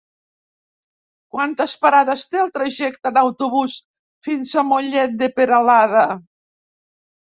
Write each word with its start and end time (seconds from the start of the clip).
Quantes 1.35 1.75
parades 1.83 2.23
té 2.31 2.41
el 2.43 2.49
trajecte 2.57 3.11
en 3.11 3.21
autobús 3.23 3.75
fins 4.29 4.55
a 4.63 4.65
Mollet 4.71 5.15
de 5.21 5.29
Peralada? 5.41 6.09